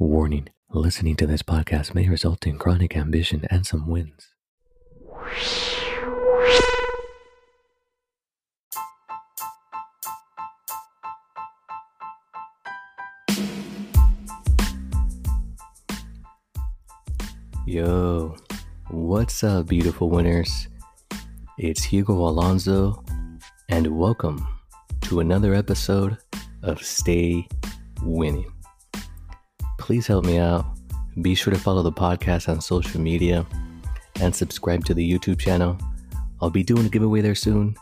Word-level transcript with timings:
Warning 0.00 0.48
listening 0.70 1.14
to 1.16 1.26
this 1.26 1.42
podcast 1.42 1.94
may 1.94 2.08
result 2.08 2.46
in 2.46 2.56
chronic 2.56 2.96
ambition 2.96 3.46
and 3.50 3.66
some 3.66 3.86
wins. 3.86 4.28
Yo, 17.66 18.36
what's 18.88 19.44
up, 19.44 19.66
beautiful 19.66 20.08
winners? 20.08 20.68
It's 21.58 21.84
Hugo 21.84 22.14
Alonso, 22.14 23.04
and 23.68 23.98
welcome 23.98 24.48
to 25.02 25.20
another 25.20 25.52
episode 25.52 26.16
of 26.62 26.82
Stay 26.82 27.46
Winning 28.02 28.50
please 29.90 30.06
help 30.06 30.24
me 30.24 30.38
out. 30.38 30.64
Be 31.20 31.34
sure 31.34 31.52
to 31.52 31.58
follow 31.58 31.82
the 31.82 31.90
podcast 31.90 32.48
on 32.48 32.60
social 32.60 33.00
media 33.00 33.44
and 34.20 34.32
subscribe 34.32 34.84
to 34.84 34.94
the 34.94 35.02
YouTube 35.02 35.40
channel. 35.40 35.76
I'll 36.40 36.48
be 36.48 36.62
doing 36.62 36.86
a 36.86 36.88
giveaway 36.88 37.22
there 37.22 37.34
soon. 37.34 37.74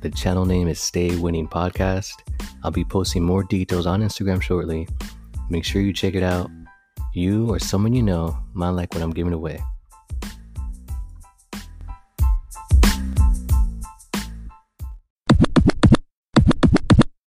The 0.00 0.10
channel 0.10 0.44
name 0.44 0.66
is 0.66 0.80
Stay 0.80 1.14
Winning 1.14 1.46
Podcast. 1.46 2.14
I'll 2.64 2.72
be 2.72 2.82
posting 2.82 3.22
more 3.22 3.44
details 3.44 3.86
on 3.86 4.02
Instagram 4.02 4.42
shortly. 4.42 4.88
Make 5.50 5.64
sure 5.64 5.80
you 5.80 5.92
check 5.92 6.16
it 6.16 6.24
out. 6.24 6.50
You 7.14 7.48
or 7.48 7.60
someone 7.60 7.92
you 7.92 8.02
know 8.02 8.36
might 8.54 8.70
like 8.70 8.92
what 8.92 9.04
I'm 9.04 9.12
giving 9.12 9.32
away. 9.32 9.62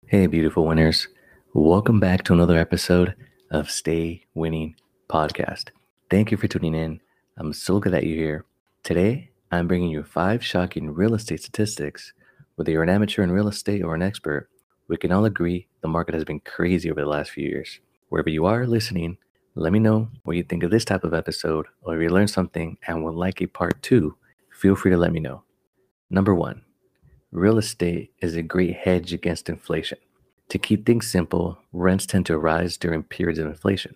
Hey, 0.08 0.26
beautiful 0.26 0.66
winners. 0.66 1.06
Welcome 1.52 2.00
back 2.00 2.24
to 2.24 2.32
another 2.32 2.58
episode 2.58 3.14
of 3.54 3.70
Stay 3.70 4.20
Winning 4.34 4.74
Podcast. 5.08 5.68
Thank 6.10 6.32
you 6.32 6.36
for 6.36 6.48
tuning 6.48 6.74
in. 6.74 7.00
I'm 7.38 7.52
so 7.52 7.78
glad 7.78 7.94
that 7.94 8.04
you're 8.04 8.16
here. 8.16 8.44
Today, 8.82 9.30
I'm 9.52 9.68
bringing 9.68 9.90
you 9.90 10.02
five 10.02 10.44
shocking 10.44 10.90
real 10.90 11.14
estate 11.14 11.40
statistics. 11.40 12.14
Whether 12.56 12.72
you're 12.72 12.82
an 12.82 12.88
amateur 12.88 13.22
in 13.22 13.30
real 13.30 13.46
estate 13.46 13.84
or 13.84 13.94
an 13.94 14.02
expert, 14.02 14.48
we 14.88 14.96
can 14.96 15.12
all 15.12 15.24
agree 15.24 15.68
the 15.82 15.88
market 15.88 16.16
has 16.16 16.24
been 16.24 16.40
crazy 16.40 16.90
over 16.90 17.00
the 17.00 17.06
last 17.06 17.30
few 17.30 17.48
years. 17.48 17.78
Wherever 18.08 18.28
you 18.28 18.44
are 18.44 18.66
listening, 18.66 19.18
let 19.54 19.72
me 19.72 19.78
know 19.78 20.08
what 20.24 20.36
you 20.36 20.42
think 20.42 20.64
of 20.64 20.72
this 20.72 20.84
type 20.84 21.04
of 21.04 21.14
episode, 21.14 21.66
or 21.82 21.94
if 21.94 22.02
you 22.02 22.08
learned 22.08 22.30
something 22.30 22.76
and 22.88 23.04
would 23.04 23.14
like 23.14 23.40
a 23.40 23.46
part 23.46 23.80
two, 23.84 24.16
feel 24.50 24.74
free 24.74 24.90
to 24.90 24.96
let 24.96 25.12
me 25.12 25.20
know. 25.20 25.44
Number 26.10 26.34
one, 26.34 26.62
real 27.30 27.58
estate 27.58 28.10
is 28.18 28.34
a 28.34 28.42
great 28.42 28.74
hedge 28.74 29.12
against 29.12 29.48
inflation. 29.48 29.98
To 30.50 30.58
keep 30.58 30.86
things 30.86 31.10
simple, 31.10 31.58
rents 31.72 32.06
tend 32.06 32.26
to 32.26 32.38
rise 32.38 32.76
during 32.76 33.02
periods 33.02 33.38
of 33.38 33.46
inflation. 33.46 33.94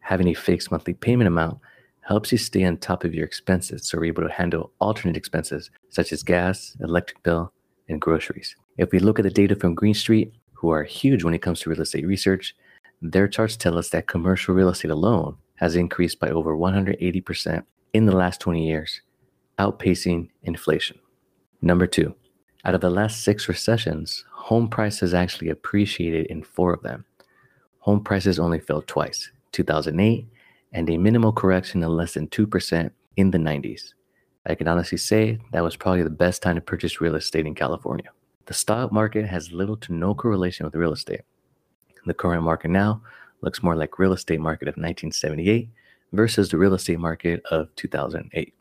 Having 0.00 0.28
a 0.28 0.34
fixed 0.34 0.70
monthly 0.70 0.94
payment 0.94 1.28
amount 1.28 1.58
helps 2.02 2.32
you 2.32 2.38
stay 2.38 2.64
on 2.64 2.78
top 2.78 3.04
of 3.04 3.14
your 3.14 3.26
expenses 3.26 3.86
so 3.86 3.96
you're 3.98 4.06
able 4.06 4.22
to 4.22 4.32
handle 4.32 4.72
alternate 4.80 5.16
expenses 5.16 5.70
such 5.90 6.12
as 6.12 6.22
gas, 6.22 6.76
electric 6.80 7.22
bill, 7.22 7.52
and 7.88 8.00
groceries. 8.00 8.56
If 8.78 8.92
we 8.92 8.98
look 8.98 9.18
at 9.18 9.24
the 9.24 9.30
data 9.30 9.54
from 9.54 9.74
Green 9.74 9.94
Street, 9.94 10.32
who 10.54 10.70
are 10.70 10.84
huge 10.84 11.24
when 11.24 11.34
it 11.34 11.42
comes 11.42 11.60
to 11.60 11.70
real 11.70 11.82
estate 11.82 12.06
research, 12.06 12.54
their 13.02 13.28
charts 13.28 13.56
tell 13.56 13.76
us 13.76 13.90
that 13.90 14.08
commercial 14.08 14.54
real 14.54 14.70
estate 14.70 14.90
alone 14.90 15.36
has 15.56 15.76
increased 15.76 16.18
by 16.18 16.30
over 16.30 16.56
180% 16.56 17.64
in 17.92 18.06
the 18.06 18.16
last 18.16 18.40
20 18.40 18.66
years, 18.66 19.02
outpacing 19.58 20.30
inflation. 20.42 20.98
Number 21.60 21.86
two, 21.86 22.14
out 22.64 22.74
of 22.74 22.80
the 22.80 22.90
last 22.90 23.22
six 23.22 23.48
recessions, 23.48 24.24
home 24.32 24.68
prices 24.68 25.14
actually 25.14 25.48
appreciated 25.48 26.26
in 26.26 26.42
four 26.42 26.72
of 26.72 26.82
them. 26.82 27.04
Home 27.80 28.02
prices 28.02 28.38
only 28.38 28.58
fell 28.58 28.82
twice 28.82 29.30
2008 29.52 30.26
and 30.72 30.90
a 30.90 30.98
minimal 30.98 31.32
correction 31.32 31.82
of 31.82 31.90
less 31.90 32.14
than 32.14 32.28
2% 32.28 32.90
in 33.16 33.30
the 33.30 33.38
90s. 33.38 33.94
I 34.46 34.54
can 34.54 34.68
honestly 34.68 34.98
say 34.98 35.38
that 35.52 35.62
was 35.62 35.76
probably 35.76 36.02
the 36.02 36.10
best 36.10 36.42
time 36.42 36.56
to 36.56 36.60
purchase 36.60 37.00
real 37.00 37.14
estate 37.14 37.46
in 37.46 37.54
California. 37.54 38.10
The 38.46 38.54
stock 38.54 38.92
market 38.92 39.26
has 39.26 39.52
little 39.52 39.76
to 39.78 39.92
no 39.92 40.14
correlation 40.14 40.64
with 40.64 40.74
real 40.74 40.92
estate. 40.92 41.20
The 42.06 42.14
current 42.14 42.42
market 42.42 42.70
now 42.70 43.02
looks 43.42 43.62
more 43.62 43.76
like 43.76 43.98
real 43.98 44.12
estate 44.12 44.40
market 44.40 44.68
of 44.68 44.72
1978 44.72 45.68
versus 46.12 46.48
the 46.48 46.56
real 46.56 46.74
estate 46.74 46.98
market 46.98 47.42
of 47.50 47.74
2008. 47.76 48.54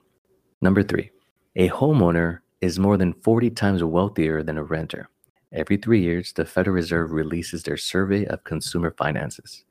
Number 0.62 0.84
3. 0.84 1.10
A 1.56 1.70
homeowner 1.70 2.40
is 2.62 2.80
more 2.80 2.98
than 2.98 3.14
40 3.14 3.52
times 3.52 3.84
wealthier 3.84 4.44
than 4.44 4.58
a 4.58 4.64
renter. 4.64 5.10
Every 5.52 5.78
three 5.78 6.02
years, 6.02 6.34
the 6.34 6.46
Federal 6.46 6.76
Reserve 6.76 7.12
releases 7.12 7.64
their 7.64 7.78
Survey 7.78 8.26
of 8.26 8.44
Consumer 8.44 8.92
Finances, 8.98 9.64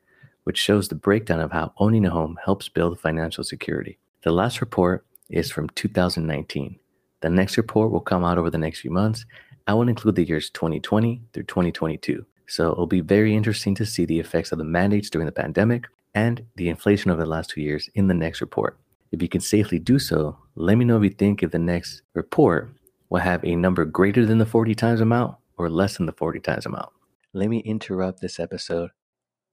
which 0.45 0.59
shows 0.59 0.89
the 0.89 0.95
breakdown 0.95 1.41
of 1.41 1.53
how 1.53 1.73
owning 1.79 2.07
a 2.07 2.11
home 2.11 2.39
helps 2.45 2.69
build 2.69 2.99
financial 2.99 3.45
security. 3.45 3.99
The 4.23 4.33
last 4.33 4.61
report 4.61 5.05
is 5.29 5.51
from 5.51 5.69
2019. 5.71 6.79
The 7.21 7.31
next 7.31 7.57
report 7.57 7.91
will 7.91 8.01
come 8.01 8.25
out 8.25 8.39
over 8.39 8.51
the 8.51 8.59
next 8.59 8.81
few 8.81 8.91
months. 8.91 9.27
I 9.67 9.75
will 9.75 9.89
include 9.89 10.15
the 10.15 10.25
years 10.25 10.49
2020 10.51 11.23
through 11.33 11.43
2022. 11.43 12.25
So 12.47 12.71
it'll 12.71 12.87
be 12.87 13.01
very 13.01 13.35
interesting 13.35 13.75
to 13.75 13.87
see 13.87 14.05
the 14.05 14.21
effects 14.21 14.53
of 14.53 14.59
the 14.59 14.65
mandates 14.65 15.11
during 15.11 15.27
the 15.27 15.33
pandemic 15.33 15.87
and 16.15 16.47
the 16.55 16.69
inflation 16.69 17.11
over 17.11 17.21
the 17.21 17.29
last 17.29 17.51
two 17.51 17.61
years 17.61 17.91
in 17.95 18.07
the 18.07 18.15
next 18.15 18.41
report. 18.41 18.79
If 19.16 19.22
you 19.22 19.31
can 19.31 19.41
safely 19.41 19.78
do 19.78 19.99
so, 19.99 20.37
let 20.56 20.77
me 20.77 20.84
know 20.84 20.99
if 20.99 21.04
you 21.04 21.09
think 21.09 21.43
if 21.43 21.50
the 21.50 21.59
next 21.59 22.03
report 22.12 22.75
will 23.09 23.21
have 23.21 23.43
a 23.43 23.56
number 23.56 23.87
greater 23.87 24.27
than 24.27 24.37
the 24.37 24.44
40 24.44 24.75
times 24.75 25.00
amount 25.00 25.37
or 25.56 25.71
less 25.71 25.97
than 25.97 26.04
the 26.04 26.12
40 26.12 26.41
times 26.41 26.66
amount. 26.66 26.91
Let 27.32 27.49
me 27.49 27.60
interrupt 27.60 28.21
this 28.21 28.38
episode. 28.38 28.91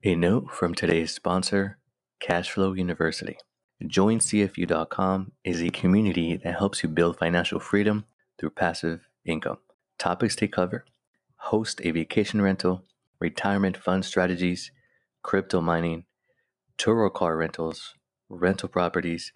A 0.04 0.16
note 0.16 0.52
from 0.52 0.76
today's 0.76 1.14
sponsor, 1.14 1.78
Cashflow 2.22 2.78
University. 2.78 3.38
JoinCFU.com 3.82 5.32
is 5.46 5.62
a 5.62 5.70
community 5.70 6.36
that 6.44 6.58
helps 6.58 6.84
you 6.84 6.90
build 6.90 7.18
financial 7.18 7.62
freedom 7.62 8.04
through 8.38 8.50
passive 8.50 9.08
income. 9.24 9.60
Topics 9.98 10.36
they 10.36 10.50
cover 10.50 10.84
host 11.38 11.80
a 11.86 11.92
vacation 11.92 12.42
rental, 12.42 12.84
retirement 13.22 13.78
fund 13.78 14.04
strategies, 14.04 14.74
crypto 15.22 15.62
mining, 15.62 16.04
Turo 16.78 17.14
car 17.14 17.38
rentals, 17.38 17.94
rental 18.28 18.68
properties, 18.68 19.32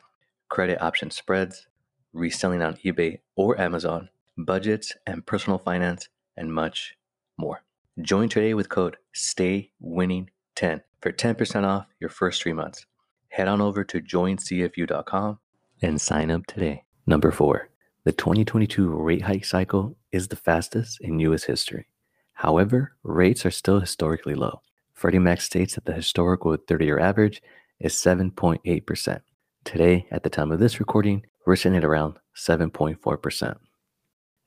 credit 0.49 0.81
option 0.81 1.11
spreads, 1.11 1.67
reselling 2.13 2.61
on 2.61 2.75
eBay 2.77 3.19
or 3.35 3.59
Amazon, 3.59 4.09
budgets 4.37 4.93
and 5.05 5.25
personal 5.25 5.57
finance, 5.57 6.09
and 6.35 6.53
much 6.53 6.95
more. 7.37 7.63
Join 8.01 8.29
today 8.29 8.53
with 8.53 8.69
code 8.69 8.97
STAYWINNING10 9.15 10.81
for 11.01 11.11
10% 11.11 11.63
off 11.63 11.87
your 11.99 12.09
first 12.09 12.41
three 12.41 12.53
months. 12.53 12.85
Head 13.29 13.47
on 13.47 13.61
over 13.61 13.83
to 13.83 14.01
joincfu.com 14.01 15.39
and 15.81 16.01
sign 16.01 16.31
up 16.31 16.45
today. 16.45 16.83
Number 17.05 17.31
four, 17.31 17.69
the 18.03 18.11
2022 18.11 18.87
rate 18.87 19.23
hike 19.23 19.45
cycle 19.45 19.97
is 20.11 20.27
the 20.27 20.35
fastest 20.35 20.99
in 21.01 21.19
U.S. 21.19 21.43
history. 21.43 21.87
However, 22.33 22.93
rates 23.03 23.45
are 23.45 23.51
still 23.51 23.79
historically 23.79 24.35
low. 24.35 24.61
Freddie 24.93 25.19
Mac 25.19 25.41
states 25.41 25.75
that 25.75 25.85
the 25.85 25.93
historical 25.93 26.55
30 26.55 26.85
year 26.85 26.99
average 26.99 27.41
is 27.79 27.93
7.8%. 27.93 29.21
Today, 29.67 30.07
at 30.11 30.23
the 30.23 30.29
time 30.29 30.53
of 30.53 30.61
this 30.61 30.79
recording, 30.79 31.25
we're 31.45 31.57
sitting 31.57 31.77
at 31.77 31.83
around 31.83 32.15
7.4%. 32.37 33.57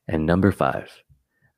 And 0.07 0.25
number 0.25 0.51
five, 0.51 0.89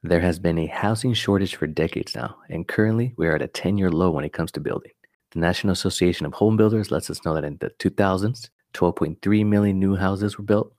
there 0.03 0.19
has 0.19 0.37
been 0.37 0.57
a 0.57 0.65
housing 0.65 1.13
shortage 1.13 1.55
for 1.55 1.65
decades 1.65 2.13
now, 2.13 2.35
and 2.49 2.67
currently 2.67 3.13
we 3.17 3.25
are 3.25 3.35
at 3.35 3.41
a 3.41 3.47
10 3.47 3.77
year 3.77 3.89
low 3.89 4.11
when 4.11 4.25
it 4.25 4.33
comes 4.33 4.51
to 4.51 4.59
building. 4.59 4.91
The 5.31 5.39
National 5.39 5.71
Association 5.71 6.25
of 6.25 6.33
Home 6.33 6.57
Builders 6.57 6.91
lets 6.91 7.09
us 7.09 7.23
know 7.23 7.33
that 7.35 7.45
in 7.45 7.55
the 7.61 7.69
2000s, 7.79 8.49
12.3 8.73 9.45
million 9.45 9.79
new 9.79 9.95
houses 9.95 10.37
were 10.37 10.43
built. 10.43 10.73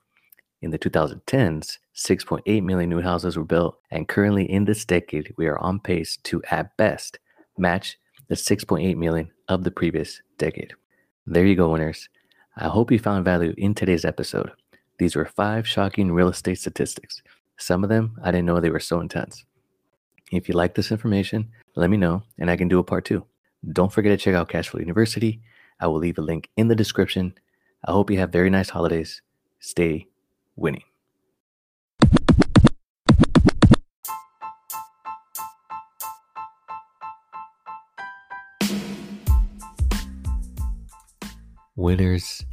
In 0.61 0.69
the 0.69 0.77
2010s, 0.77 1.79
6.8 1.95 2.63
million 2.63 2.89
new 2.91 3.01
houses 3.01 3.35
were 3.35 3.45
built, 3.45 3.79
and 3.89 4.07
currently 4.07 4.45
in 4.45 4.65
this 4.65 4.85
decade, 4.85 5.33
we 5.39 5.47
are 5.47 5.57
on 5.57 5.79
pace 5.79 6.17
to, 6.25 6.43
at 6.51 6.77
best, 6.77 7.17
match 7.57 7.97
the 8.27 8.35
6.8 8.35 8.95
million 8.95 9.31
of 9.49 9.63
the 9.63 9.71
previous 9.71 10.21
decade. 10.37 10.75
There 11.25 11.47
you 11.47 11.55
go, 11.55 11.71
winners. 11.71 12.09
I 12.57 12.69
hope 12.69 12.89
you 12.89 12.99
found 12.99 13.25
value 13.25 13.53
in 13.57 13.75
today's 13.75 14.05
episode. 14.05 14.49
These 14.97 15.17
were 15.17 15.25
five 15.25 15.67
shocking 15.67 16.13
real 16.13 16.29
estate 16.29 16.57
statistics. 16.57 17.21
Some 17.57 17.83
of 17.83 17.89
them, 17.89 18.17
I 18.23 18.31
didn't 18.31 18.45
know 18.45 18.61
they 18.61 18.69
were 18.69 18.79
so 18.79 19.01
intense. 19.01 19.43
If 20.31 20.47
you 20.47 20.55
like 20.55 20.73
this 20.73 20.89
information, 20.89 21.49
let 21.75 21.89
me 21.89 21.97
know 21.97 22.23
and 22.39 22.49
I 22.49 22.55
can 22.55 22.69
do 22.69 22.79
a 22.79 22.83
part 22.83 23.03
two. 23.03 23.25
Don't 23.73 23.91
forget 23.91 24.17
to 24.17 24.23
check 24.23 24.35
out 24.35 24.47
Cashflow 24.47 24.79
University. 24.79 25.41
I 25.81 25.87
will 25.87 25.97
leave 25.97 26.17
a 26.17 26.21
link 26.21 26.49
in 26.55 26.69
the 26.69 26.75
description. 26.75 27.33
I 27.83 27.91
hope 27.91 28.09
you 28.09 28.19
have 28.19 28.31
very 28.31 28.49
nice 28.49 28.69
holidays. 28.69 29.21
Stay 29.59 30.07
winning. 30.55 30.83
Winners, 41.75 42.45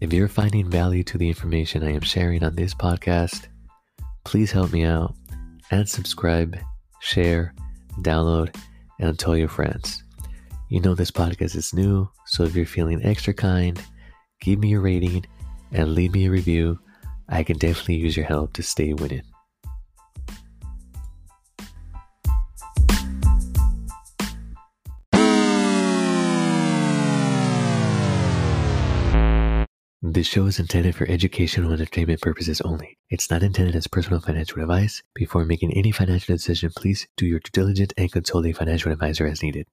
if 0.00 0.12
you're 0.12 0.28
finding 0.28 0.70
value 0.70 1.02
to 1.04 1.18
the 1.18 1.28
information 1.28 1.82
I 1.82 1.92
am 1.92 2.00
sharing 2.00 2.42
on 2.42 2.54
this 2.54 2.74
podcast, 2.74 3.48
Please 4.24 4.50
help 4.50 4.72
me 4.72 4.84
out 4.84 5.14
and 5.70 5.88
subscribe, 5.88 6.58
share, 7.00 7.54
download, 8.00 8.56
and 8.98 9.18
tell 9.18 9.36
your 9.36 9.48
friends. 9.48 10.02
You 10.70 10.80
know, 10.80 10.94
this 10.94 11.10
podcast 11.10 11.54
is 11.54 11.74
new, 11.74 12.08
so 12.26 12.42
if 12.42 12.56
you're 12.56 12.66
feeling 12.66 13.04
extra 13.04 13.34
kind, 13.34 13.80
give 14.40 14.58
me 14.58 14.72
a 14.72 14.80
rating 14.80 15.26
and 15.72 15.94
leave 15.94 16.12
me 16.12 16.26
a 16.26 16.30
review. 16.30 16.78
I 17.28 17.42
can 17.42 17.58
definitely 17.58 17.96
use 17.96 18.16
your 18.16 18.26
help 18.26 18.54
to 18.54 18.62
stay 18.62 18.94
winning. 18.94 19.22
This 30.06 30.26
show 30.26 30.44
is 30.44 30.60
intended 30.60 30.94
for 30.94 31.08
educational 31.08 31.72
and 31.72 31.80
entertainment 31.80 32.20
purposes 32.20 32.60
only. 32.60 32.98
It's 33.08 33.30
not 33.30 33.42
intended 33.42 33.74
as 33.74 33.86
personal 33.86 34.20
financial 34.20 34.60
advice. 34.60 35.02
Before 35.14 35.46
making 35.46 35.72
any 35.72 35.92
financial 35.92 36.34
decision, 36.34 36.72
please 36.76 37.08
do 37.16 37.24
your 37.24 37.38
due 37.38 37.48
diligence 37.54 37.94
and 37.96 38.12
consult 38.12 38.44
a 38.44 38.52
financial 38.52 38.92
advisor 38.92 39.26
as 39.26 39.42
needed. 39.42 39.66